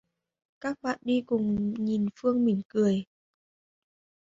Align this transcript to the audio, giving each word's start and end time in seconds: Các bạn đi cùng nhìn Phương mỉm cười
Các 0.61 0.77
bạn 0.81 0.97
đi 1.01 1.23
cùng 1.25 1.73
nhìn 1.73 2.07
Phương 2.19 2.45
mỉm 2.45 2.61
cười 2.67 3.05